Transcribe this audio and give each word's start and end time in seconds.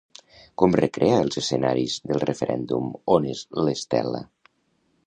Com 0.61 0.77
recrea 0.79 1.19
els 1.25 1.37
escenaris 1.41 1.99
del 2.13 2.23
referèndum 2.27 2.89
On 3.19 3.31
és 3.35 3.45
l'Estel·la? 3.63 4.25